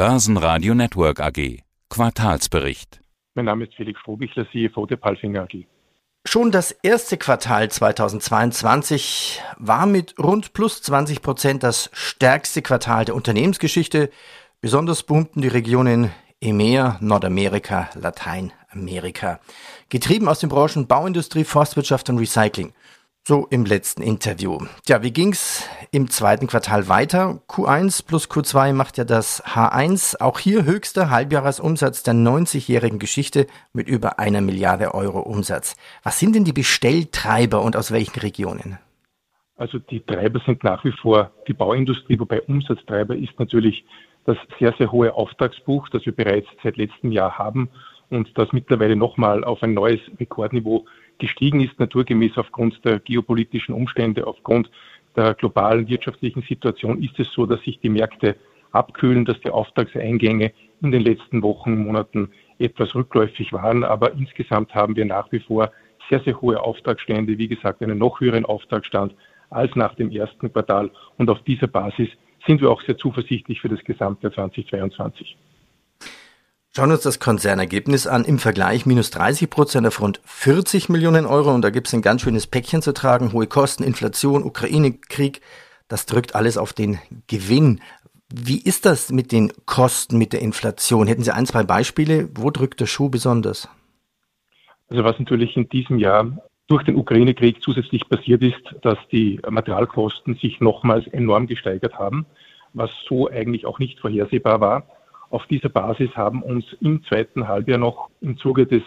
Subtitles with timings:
[0.00, 1.58] Börsenradio Network AG.
[1.90, 3.02] Quartalsbericht.
[3.34, 5.66] Mein Name ist Felix Strohbichler, CFO der Palfinger AG.
[6.24, 13.14] Schon das erste Quartal 2022 war mit rund plus 20 Prozent das stärkste Quartal der
[13.14, 14.08] Unternehmensgeschichte.
[14.62, 16.10] Besonders boomten die Regionen
[16.40, 19.38] EMEA, Nordamerika, Lateinamerika.
[19.90, 22.72] Getrieben aus den Branchen Bauindustrie, Forstwirtschaft und Recycling.
[23.22, 24.58] So im letzten Interview.
[24.88, 27.42] Ja, wie ging's im zweiten Quartal weiter?
[27.48, 30.20] Q1 plus Q2 macht ja das H1.
[30.20, 35.76] Auch hier höchster Halbjahresumsatz der 90-jährigen Geschichte mit über einer Milliarde Euro Umsatz.
[36.02, 38.78] Was sind denn die Bestelltreiber und aus welchen Regionen?
[39.56, 43.84] Also die Treiber sind nach wie vor die Bauindustrie, wobei Umsatztreiber ist natürlich
[44.24, 47.68] das sehr, sehr hohe Auftragsbuch, das wir bereits seit letztem Jahr haben
[48.10, 50.84] und das mittlerweile nochmal auf ein neues Rekordniveau
[51.18, 54.70] gestiegen ist, naturgemäß aufgrund der geopolitischen Umstände, aufgrund
[55.16, 58.36] der globalen wirtschaftlichen Situation ist es so, dass sich die Märkte
[58.72, 60.52] abkühlen, dass die Auftragseingänge
[60.82, 63.84] in den letzten Wochen, Monaten etwas rückläufig waren.
[63.84, 65.70] Aber insgesamt haben wir nach wie vor
[66.08, 69.14] sehr, sehr hohe Auftragsstände, wie gesagt, einen noch höheren Auftragsstand
[69.50, 70.90] als nach dem ersten Quartal.
[71.18, 72.08] Und auf dieser Basis
[72.46, 75.36] sind wir auch sehr zuversichtlich für das gesamte 2022.
[76.72, 78.24] Schauen wir uns das Konzernergebnis an.
[78.24, 81.52] Im Vergleich minus 30 Prozent auf rund 40 Millionen Euro.
[81.52, 83.32] Und da gibt es ein ganz schönes Päckchen zu tragen.
[83.32, 85.40] Hohe Kosten, Inflation, Ukraine-Krieg.
[85.88, 87.80] Das drückt alles auf den Gewinn.
[88.32, 91.08] Wie ist das mit den Kosten, mit der Inflation?
[91.08, 92.28] Hätten Sie ein, zwei Beispiele?
[92.36, 93.68] Wo drückt der Schuh besonders?
[94.88, 100.36] Also was natürlich in diesem Jahr durch den Ukraine-Krieg zusätzlich passiert ist, dass die Materialkosten
[100.36, 102.26] sich nochmals enorm gesteigert haben,
[102.74, 104.86] was so eigentlich auch nicht vorhersehbar war.
[105.30, 108.82] Auf dieser Basis haben uns im zweiten Halbjahr noch im Zuge des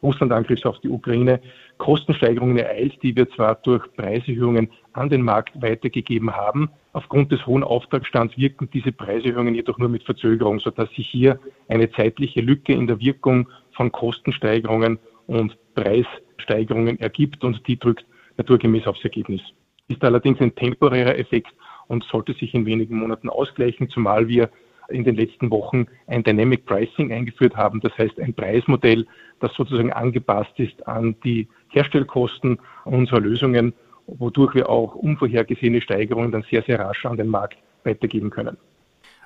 [0.00, 1.40] Russlandangriffs auf die Ukraine
[1.78, 6.70] Kostensteigerungen ereilt, die wir zwar durch Preiserhöhungen an den Markt weitergegeben haben.
[6.92, 11.90] Aufgrund des hohen Auftragsstands wirken diese Preiserhöhungen jedoch nur mit Verzögerung, sodass sich hier eine
[11.90, 19.02] zeitliche Lücke in der Wirkung von Kostensteigerungen und Preissteigerungen ergibt und die drückt naturgemäß aufs
[19.02, 19.40] Ergebnis.
[19.88, 21.52] Ist allerdings ein temporärer Effekt
[21.88, 24.50] und sollte sich in wenigen Monaten ausgleichen, zumal wir
[24.88, 27.80] in den letzten Wochen ein Dynamic Pricing eingeführt haben.
[27.80, 29.06] Das heißt, ein Preismodell,
[29.40, 33.74] das sozusagen angepasst ist an die Herstellkosten unserer Lösungen,
[34.06, 38.56] wodurch wir auch unvorhergesehene Steigerungen dann sehr, sehr rasch an den Markt weitergeben können.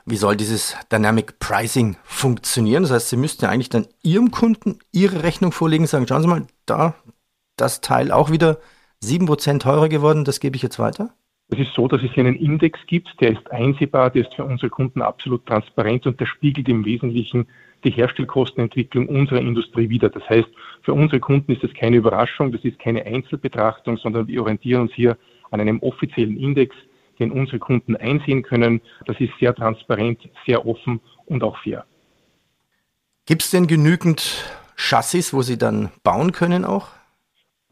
[0.05, 2.83] Wie soll dieses Dynamic Pricing funktionieren?
[2.83, 6.28] Das heißt, Sie müssten ja eigentlich dann Ihrem Kunden Ihre Rechnung vorlegen, sagen, schauen Sie
[6.28, 6.95] mal, da
[7.56, 8.59] das Teil auch wieder
[9.05, 11.15] 7% teurer geworden, das gebe ich jetzt weiter?
[11.53, 14.43] Es ist so, dass es hier einen Index gibt, der ist einsehbar, der ist für
[14.43, 17.47] unsere Kunden absolut transparent und der spiegelt im Wesentlichen
[17.85, 20.09] die Herstellkostenentwicklung unserer Industrie wider.
[20.09, 20.49] Das heißt,
[20.81, 24.95] für unsere Kunden ist das keine Überraschung, das ist keine Einzelbetrachtung, sondern wir orientieren uns
[24.95, 25.19] hier
[25.51, 26.75] an einem offiziellen Index,
[27.19, 28.81] den unsere Kunden einsehen können.
[29.05, 31.84] Das ist sehr transparent, sehr offen und auch fair.
[33.27, 34.43] Gibt es denn genügend
[34.77, 36.89] Chassis, wo Sie dann bauen können auch?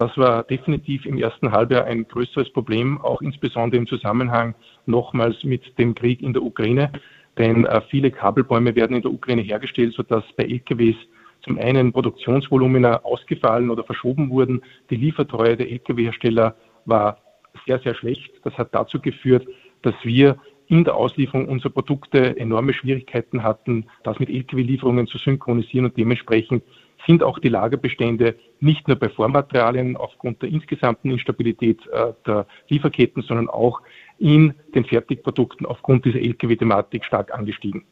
[0.00, 4.54] Das war definitiv im ersten Halbjahr ein größeres Problem, auch insbesondere im Zusammenhang
[4.86, 6.90] nochmals mit dem Krieg in der Ukraine.
[7.36, 10.96] Denn äh, viele Kabelbäume werden in der Ukraine hergestellt, sodass bei LKWs
[11.42, 14.62] zum einen Produktionsvolumina ausgefallen oder verschoben wurden.
[14.88, 16.56] Die Liefertreue der Lkw-Hersteller
[16.86, 17.18] war
[17.66, 18.30] sehr, sehr schlecht.
[18.42, 19.46] Das hat dazu geführt,
[19.82, 20.38] dass wir
[20.68, 26.62] in der Auslieferung unserer Produkte enorme Schwierigkeiten hatten, das mit Lkw-Lieferungen zu synchronisieren und dementsprechend
[27.06, 33.22] sind auch die Lagerbestände nicht nur bei Vormaterialien aufgrund der insgesamten Instabilität äh, der Lieferketten,
[33.22, 33.80] sondern auch
[34.18, 37.84] in den Fertigprodukten aufgrund dieser Lkw-Thematik stark angestiegen.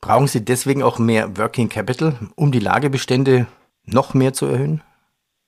[0.00, 3.46] Brauchen Sie deswegen auch mehr Working Capital, um die Lagerbestände
[3.84, 4.82] noch mehr zu erhöhen?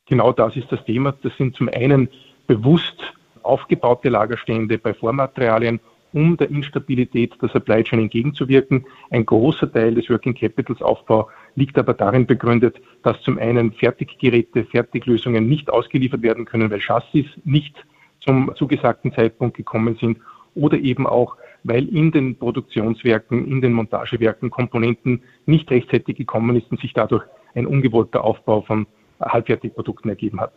[0.07, 1.15] Genau das ist das Thema.
[1.23, 2.09] Das sind zum einen
[2.47, 2.97] bewusst
[3.43, 5.81] aufgebaute Lagerstände bei Vormaterialien
[6.13, 8.85] um der Instabilität der Supply Chain entgegenzuwirken.
[9.11, 14.65] Ein großer Teil des Working Capitals Aufbau liegt aber darin begründet, dass zum einen Fertiggeräte,
[14.65, 17.75] Fertiglösungen nicht ausgeliefert werden können, weil Chassis nicht
[18.21, 20.19] zum zugesagten Zeitpunkt gekommen sind
[20.55, 26.71] oder eben auch, weil in den Produktionswerken, in den Montagewerken Komponenten nicht rechtzeitig gekommen ist
[26.71, 27.25] und sich dadurch
[27.55, 28.87] ein ungewollter Aufbau von
[29.21, 30.53] Halbfertigprodukten ergeben hat.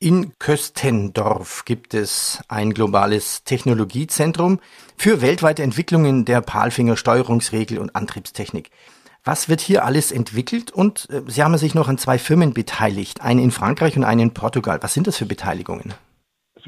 [0.00, 4.60] In Köstendorf gibt es ein globales Technologiezentrum
[4.96, 8.70] für weltweite Entwicklungen der Palfinger Steuerungsregel und Antriebstechnik.
[9.24, 10.70] Was wird hier alles entwickelt?
[10.70, 14.22] Und äh, Sie haben sich noch an zwei Firmen beteiligt, eine in Frankreich und eine
[14.22, 14.78] in Portugal.
[14.82, 15.92] Was sind das für Beteiligungen?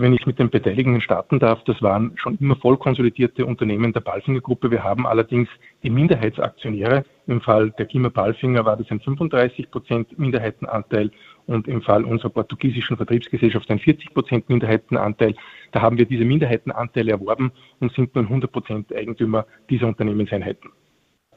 [0.01, 4.01] Wenn ich mit den Beteiligungen starten darf, das waren schon immer voll konsolidierte Unternehmen der
[4.01, 4.71] Palfinger Gruppe.
[4.71, 5.47] Wir haben allerdings
[5.83, 7.05] die Minderheitsaktionäre.
[7.27, 11.11] Im Fall der Klima Palfinger war das ein 35 Prozent Minderheitenanteil
[11.47, 15.35] und im Fall unserer portugiesischen Vertriebsgesellschaft ein 40 Prozent Minderheitenanteil.
[15.73, 20.71] Da haben wir diese Minderheitenanteile erworben und sind nun 100 Prozent Eigentümer dieser Unternehmenseinheiten.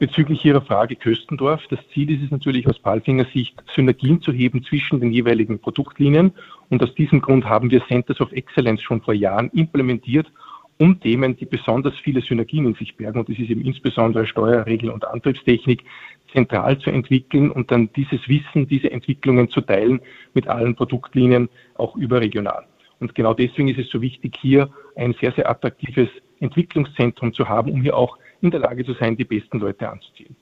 [0.00, 4.64] Bezüglich Ihrer Frage Köstendorf, das Ziel ist es natürlich aus Palfinger Sicht, Synergien zu heben
[4.64, 6.32] zwischen den jeweiligen Produktlinien.
[6.68, 10.32] Und aus diesem Grund haben wir Centers of Excellence schon vor Jahren implementiert,
[10.78, 14.66] um Themen, die besonders viele Synergien in sich bergen, und das ist eben insbesondere Steuer,
[14.66, 15.84] Regel und Antriebstechnik,
[16.32, 20.00] zentral zu entwickeln und dann dieses Wissen, diese Entwicklungen zu teilen
[20.34, 22.66] mit allen Produktlinien, auch überregional.
[22.98, 26.08] Und genau deswegen ist es so wichtig, hier ein sehr, sehr attraktives
[26.40, 30.36] Entwicklungszentrum zu haben, um hier auch in der Lage zu sein, die besten Leute anzuziehen.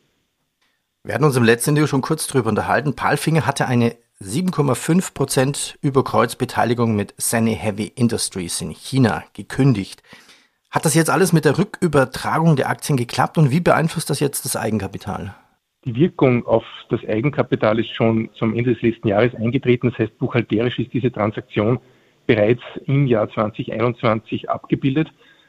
[1.04, 2.94] Wir hatten uns im letzten Video schon kurz darüber unterhalten.
[2.94, 10.02] Palfinger hatte eine 7,5 Prozent Überkreuzbeteiligung mit Sany Heavy Industries in China gekündigt.
[10.70, 14.44] Hat das jetzt alles mit der Rückübertragung der Aktien geklappt und wie beeinflusst das jetzt
[14.44, 15.34] das Eigenkapital?
[15.84, 19.90] Die Wirkung auf das Eigenkapital ist schon zum Ende des letzten Jahres eingetreten.
[19.90, 21.80] Das heißt, buchhalterisch ist diese Transaktion
[22.26, 25.08] bereits im Jahr 2021 abgebildet.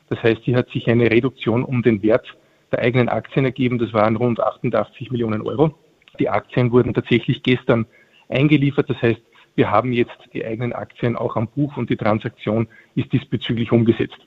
[0.10, 2.26] Das heißt, hier hat sich eine Reduktion um den Wert
[2.74, 3.80] der eigenen Aktien ergeben.
[3.80, 5.76] Das waren rund 88 Millionen Euro.
[6.20, 7.86] Die Aktien wurden tatsächlich gestern
[8.30, 8.90] eingeliefert.
[8.90, 9.22] Das heißt,
[9.56, 14.18] wir haben jetzt die eigenen Aktien auch am Buch und die Transaktion ist diesbezüglich umgesetzt.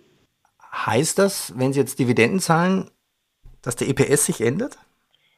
[0.72, 2.90] Heißt das, wenn Sie jetzt Dividenden zahlen,
[3.62, 4.78] dass der EPS sich ändert?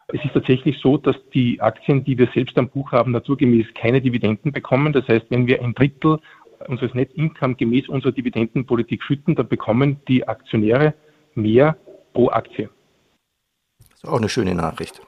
[0.09, 4.01] Es ist tatsächlich so, dass die Aktien, die wir selbst am Buch haben, naturgemäß keine
[4.01, 4.93] Dividenden bekommen.
[4.93, 6.19] Das heißt, wenn wir ein Drittel
[6.67, 10.95] unseres Net Income gemäß unserer Dividendenpolitik schütten, dann bekommen die Aktionäre
[11.35, 11.77] mehr
[12.15, 12.71] pro Aktie.
[14.03, 15.01] Ist auch eine schöne Nachricht.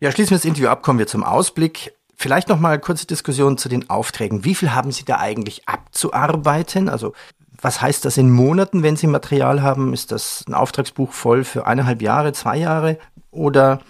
[0.00, 1.94] Ja, schließen wir das Interview ab, kommen wir zum Ausblick.
[2.14, 4.44] Vielleicht noch mal kurze Diskussion zu den Aufträgen.
[4.44, 6.88] Wie viel haben Sie da eigentlich abzuarbeiten?
[6.88, 7.14] Also
[7.60, 9.92] was heißt das in Monaten, wenn Sie Material haben?
[9.92, 12.98] Ist das ein Auftragsbuch voll für eineinhalb Jahre, zwei Jahre?
[13.30, 13.80] Oder?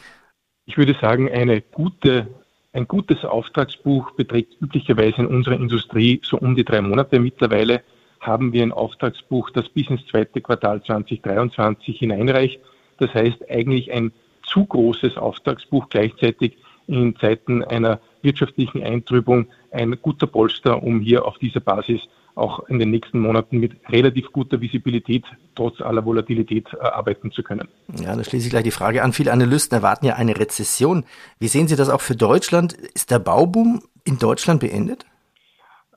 [0.65, 2.29] Ich würde sagen, eine gute
[2.73, 7.19] ein gutes Auftragsbuch beträgt üblicherweise in unserer Industrie so um die drei Monate.
[7.19, 7.83] Mittlerweile
[8.21, 12.61] haben wir ein Auftragsbuch, das bis ins zweite Quartal 2023 hineinreicht.
[12.99, 14.13] Das heißt eigentlich ein
[14.47, 16.57] zu großes Auftragsbuch gleichzeitig
[16.87, 22.01] in Zeiten einer wirtschaftlichen Eintrübung ein guter Polster, um hier auf dieser Basis
[22.37, 27.43] auch in den nächsten Monaten mit relativ guter Visibilität trotz aller Volatilität äh, arbeiten zu
[27.43, 27.67] können.
[27.99, 29.15] Ja, da schließe ich gleich die Frage an.
[29.15, 31.05] Viele Analysten erwarten ja eine Rezession.
[31.39, 32.75] Wie sehen Sie das auch für Deutschland?
[32.75, 35.07] Ist der Bauboom in Deutschland beendet?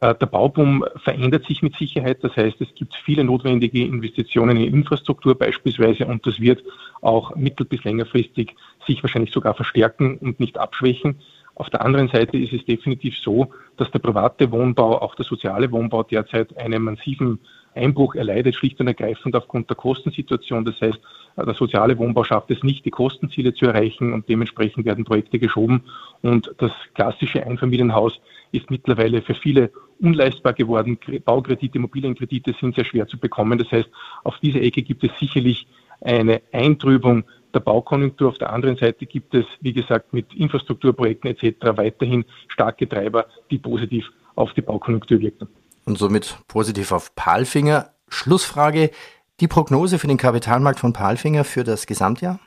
[0.02, 2.24] Äh, der Bauboom verändert sich mit Sicherheit.
[2.24, 6.64] Das heißt, es gibt viele notwendige Investitionen in Infrastruktur beispielsweise und das wird
[7.02, 8.56] auch mittel- bis längerfristig
[8.88, 11.20] sich wahrscheinlich sogar verstärken und nicht abschwächen.
[11.56, 15.70] Auf der anderen Seite ist es definitiv so, dass der private Wohnbau, auch der soziale
[15.72, 17.40] Wohnbau derzeit einen massiven
[17.76, 20.64] Einbruch erleidet, schlicht und ergreifend aufgrund der Kostensituation.
[20.64, 21.00] Das heißt,
[21.36, 25.84] der soziale Wohnbau schafft es nicht, die Kostenziele zu erreichen und dementsprechend werden Projekte geschoben.
[26.22, 28.20] Und das klassische Einfamilienhaus
[28.52, 30.98] ist mittlerweile für viele unleistbar geworden.
[31.26, 33.58] Baukredite, Immobilienkredite sind sehr schwer zu bekommen.
[33.60, 33.90] Das heißt,
[34.24, 35.68] auf dieser Ecke gibt es sicherlich
[36.02, 38.30] eine Eintrübung der Baukonjunktur.
[38.30, 41.78] Auf der anderen Seite gibt es, wie gesagt, mit Infrastrukturprojekten etc.
[41.78, 44.06] weiterhin starke Treiber, die positiv
[44.36, 45.48] auf die Baukonjunktur wirken.
[45.86, 47.90] Und somit positiv auf Palfinger.
[48.08, 48.92] Schlussfrage,
[49.40, 52.40] die Prognose für den Kapitalmarkt von Palfinger für das Gesamtjahr?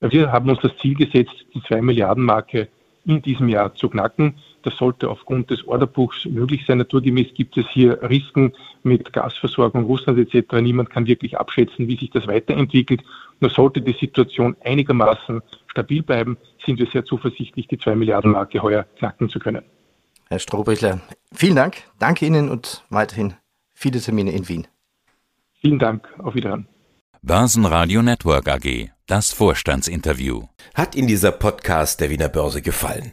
[0.00, 2.68] Wir haben uns das Ziel gesetzt, die 2 Milliarden Marke
[3.04, 4.34] in diesem Jahr zu knacken.
[4.64, 6.78] Das sollte aufgrund des Orderbuchs möglich sein.
[6.78, 10.54] Naturgemäß gibt es hier Risiken mit Gasversorgung, Russland etc.
[10.54, 13.02] Niemand kann wirklich abschätzen, wie sich das weiterentwickelt.
[13.40, 18.62] Nur sollte die Situation einigermaßen stabil bleiben, sind wir sehr zuversichtlich, die 2 Milliarden Marke
[18.62, 19.62] heuer knacken zu können.
[20.28, 21.00] Herr Strohbichler,
[21.32, 21.82] vielen Dank.
[21.98, 23.34] Danke Ihnen und weiterhin
[23.74, 24.66] viele Termine in Wien.
[25.60, 26.08] Vielen Dank.
[26.18, 26.68] Auf Wiederhören.
[27.20, 28.90] Börsenradio Network AG.
[29.06, 30.44] Das Vorstandsinterview.
[30.74, 33.12] Hat Ihnen dieser Podcast der Wiener Börse gefallen?